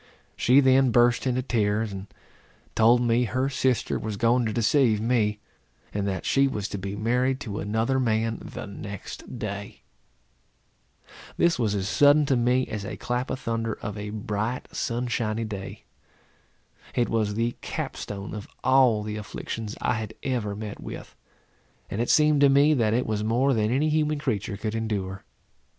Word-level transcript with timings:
She 0.35 0.61
then 0.61 0.89
burst 0.89 1.27
into 1.27 1.43
tears, 1.43 1.91
and 1.91 2.07
told 2.73 3.01
me 3.01 3.25
her 3.25 3.49
sister 3.49 3.99
was 3.99 4.17
going 4.17 4.47
to 4.47 4.51
deceive 4.51 4.99
me; 4.99 5.41
and 5.93 6.07
that 6.07 6.25
she 6.25 6.47
was 6.47 6.67
to 6.69 6.79
be 6.79 6.95
married 6.95 7.39
to 7.41 7.59
another 7.59 7.99
man 7.99 8.39
the 8.41 8.65
next 8.65 9.37
day. 9.37 9.83
This 11.37 11.59
was 11.59 11.75
as 11.75 11.87
sudden 11.87 12.25
to 12.25 12.35
me 12.35 12.65
as 12.65 12.83
a 12.83 12.97
clap 12.97 13.29
of 13.29 13.41
thunder 13.41 13.73
of 13.83 13.95
a 13.95 14.09
bright 14.09 14.67
sunshiny 14.75 15.43
day. 15.45 15.83
It 16.95 17.07
was 17.07 17.35
the 17.35 17.55
cap 17.61 17.95
stone 17.95 18.33
of 18.33 18.47
all 18.63 19.03
the 19.03 19.17
afflictions 19.17 19.75
I 19.83 19.93
had 19.99 20.15
ever 20.23 20.55
met 20.55 20.79
with; 20.79 21.15
and 21.91 22.01
it 22.01 22.09
seemed 22.09 22.41
to 22.41 22.49
me, 22.49 22.73
that 22.73 22.95
it 22.95 23.05
was 23.05 23.23
more 23.23 23.53
than 23.53 23.69
any 23.69 23.89
human 23.89 24.17
creature 24.17 24.57
could 24.57 24.73
endure. 24.73 25.23